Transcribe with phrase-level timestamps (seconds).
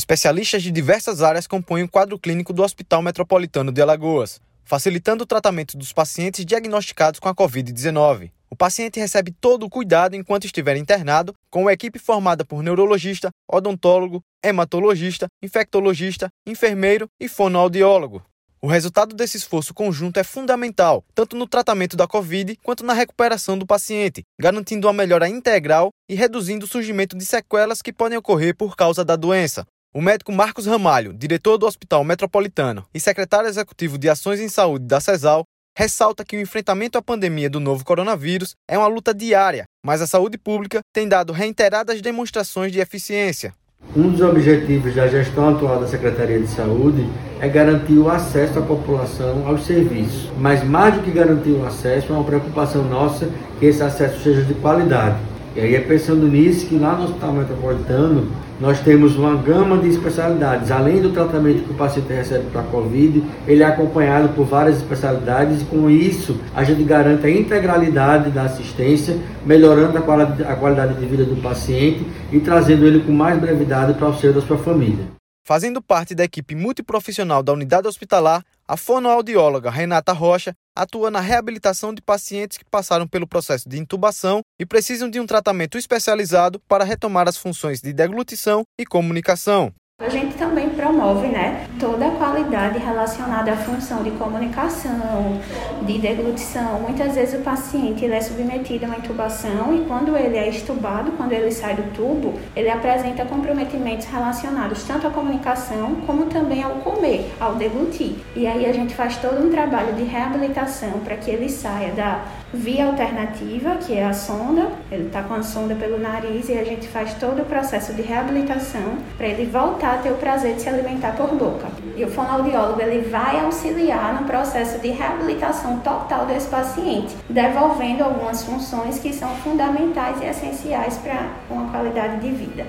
[0.00, 5.26] Especialistas de diversas áreas compõem o quadro clínico do Hospital Metropolitano de Alagoas, facilitando o
[5.26, 8.30] tratamento dos pacientes diagnosticados com a Covid-19.
[8.48, 13.28] O paciente recebe todo o cuidado enquanto estiver internado, com uma equipe formada por neurologista,
[13.46, 18.22] odontólogo, hematologista, infectologista, enfermeiro e fonoaudiólogo.
[18.62, 23.58] O resultado desse esforço conjunto é fundamental, tanto no tratamento da Covid quanto na recuperação
[23.58, 28.56] do paciente, garantindo uma melhora integral e reduzindo o surgimento de sequelas que podem ocorrer
[28.56, 29.66] por causa da doença.
[29.92, 34.84] O médico Marcos Ramalho, diretor do Hospital Metropolitano e secretário executivo de Ações em Saúde
[34.84, 35.42] da CESAL,
[35.76, 40.06] ressalta que o enfrentamento à pandemia do novo coronavírus é uma luta diária, mas a
[40.06, 43.52] saúde pública tem dado reiteradas demonstrações de eficiência.
[43.96, 47.04] Um dos objetivos da gestão atual da Secretaria de Saúde
[47.40, 50.30] é garantir o acesso da população aos serviços.
[50.38, 54.44] Mas mais do que garantir o acesso, é uma preocupação nossa que esse acesso seja
[54.44, 55.18] de qualidade.
[55.56, 59.88] E aí é pensando nisso que lá no Hospital Metropolitano nós temos uma gama de
[59.88, 60.70] especialidades.
[60.70, 64.76] Além do tratamento que o paciente recebe para a Covid, ele é acompanhado por várias
[64.76, 70.54] especialidades e com isso a gente garante a integralidade da assistência, melhorando a qualidade, a
[70.54, 74.42] qualidade de vida do paciente e trazendo ele com mais brevidade para o seio da
[74.42, 75.06] sua família.
[75.42, 81.92] Fazendo parte da equipe multiprofissional da unidade hospitalar, a fonoaudióloga Renata Rocha atua na reabilitação
[81.92, 86.84] de pacientes que passaram pelo processo de intubação e precisam de um tratamento especializado para
[86.84, 89.74] retomar as funções de deglutição e comunicação.
[90.00, 95.38] A gente também promove né, toda a qualidade relacionada à função de comunicação,
[95.82, 96.80] de deglutição.
[96.80, 101.12] Muitas vezes o paciente ele é submetido a uma intubação e quando ele é estubado,
[101.18, 106.76] quando ele sai do tubo, ele apresenta comprometimentos relacionados tanto à comunicação como também ao
[106.76, 108.14] comer, ao deglutir.
[108.34, 112.24] E aí a gente faz todo um trabalho de reabilitação para que ele saia da
[112.52, 116.64] via alternativa, que é a sonda, ele está com a sonda pelo nariz e a
[116.64, 119.44] gente faz todo o processo de reabilitação para ele
[119.90, 121.68] voltar a ter o prazer de se alimentar por boca.
[121.96, 128.44] E o fonoaudiólogo ele vai auxiliar no processo de reabilitação total desse paciente, devolvendo algumas
[128.44, 132.66] funções que são fundamentais e essenciais para uma qualidade de vida.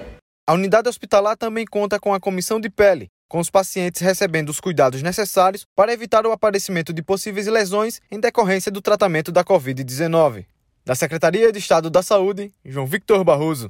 [0.47, 4.59] A unidade hospitalar também conta com a comissão de pele, com os pacientes recebendo os
[4.59, 10.45] cuidados necessários para evitar o aparecimento de possíveis lesões em decorrência do tratamento da Covid-19.
[10.83, 13.69] Da Secretaria de Estado da Saúde, João Victor Barroso.